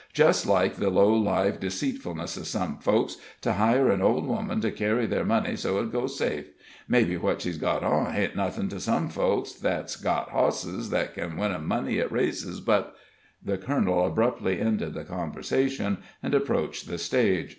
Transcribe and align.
"Jest 0.15 0.47
like 0.47 0.77
the 0.77 0.89
low 0.89 1.13
lived 1.13 1.59
deceitfulness 1.59 2.35
of 2.35 2.47
some 2.47 2.79
folks, 2.79 3.17
to 3.41 3.53
hire 3.53 3.91
an 3.91 4.01
old 4.01 4.25
woman 4.25 4.59
to 4.61 4.71
kerry 4.71 5.05
ther 5.05 5.23
money 5.23 5.55
so 5.55 5.77
it 5.77 5.81
'ud 5.81 5.91
go 5.91 6.07
safe. 6.07 6.47
Mebbe 6.87 7.21
what 7.21 7.39
she's 7.43 7.59
got 7.59 7.83
hain't 8.11 8.35
nothin' 8.35 8.67
to 8.69 8.79
some 8.79 9.09
folks 9.09 9.53
thet's 9.53 9.95
got 9.97 10.31
hosses 10.31 10.89
thet 10.89 11.13
ken 11.13 11.37
win 11.37 11.51
'em 11.51 11.67
money 11.67 11.99
at 11.99 12.11
races, 12.11 12.59
but" 12.61 12.95
The 13.45 13.59
colonel 13.59 14.03
abruptly 14.03 14.59
ended 14.59 14.95
the 14.95 15.03
conversation, 15.03 15.99
and 16.23 16.33
approached 16.33 16.87
the 16.87 16.97
stage. 16.97 17.49